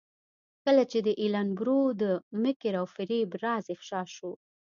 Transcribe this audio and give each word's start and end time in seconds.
کله 0.63 0.83
چې 0.91 0.99
د 1.05 1.09
ایلن 1.21 1.47
برو 1.59 1.81
د 2.01 2.03
مکر 2.41 2.73
او 2.81 2.85
فریب 2.95 3.29
راز 3.43 3.65
افشا 3.75 4.01
شو. 4.15 4.31